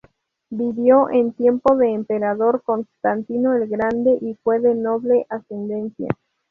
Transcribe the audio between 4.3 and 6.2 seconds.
fue de noble ascendencia.